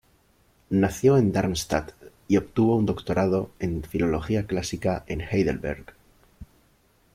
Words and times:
Nació 0.71 1.15
en 1.17 1.31
Darmstadt, 1.31 1.91
y 2.27 2.37
obtuvo 2.37 2.75
un 2.75 2.87
doctorado 2.87 3.51
en 3.59 3.83
filología 3.83 4.47
clásica 4.47 5.03
en 5.05 5.21
Heidelberg. 5.21 5.93